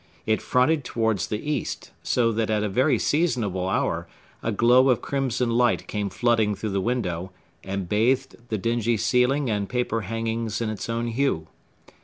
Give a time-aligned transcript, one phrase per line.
[0.25, 4.07] It fronted towards the east, so that at a very seasonable hour
[4.41, 7.29] a glow of crimson light came flooding through the window,
[7.63, 11.45] and bathed the dingy ceiling and paper hangings in its own hue.